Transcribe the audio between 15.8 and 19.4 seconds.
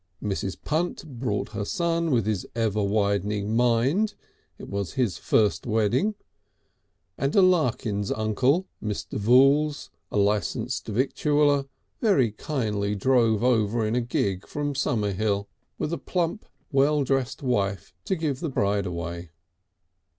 a plump, well dressed wife to give the bride away.